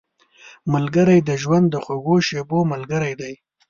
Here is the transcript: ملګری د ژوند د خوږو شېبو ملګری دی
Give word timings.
ملګری 0.73 1.19
د 1.23 1.29
ژوند 1.41 1.65
د 1.69 1.75
خوږو 1.83 2.15
شېبو 2.27 2.59
ملګری 2.71 3.13
دی 3.21 3.33